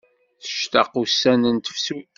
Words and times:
Tectaq 0.43 0.91
ussan 1.01 1.41
n 1.55 1.57
tefsut. 1.59 1.99